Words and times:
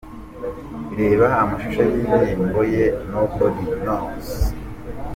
Reba 0.99 1.25
amashusho 1.43 1.81
y'indirimbo 1.89 2.61
ye 2.73 2.85
'No 3.07 3.21
body 3.35 3.63
knows'. 3.83 4.35